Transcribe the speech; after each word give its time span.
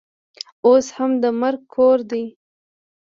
اوس 0.65 0.85
هم 0.97 1.11
د 1.21 1.23
مرګ 1.41 1.61
کور 1.73 1.97
دی. 2.11 2.23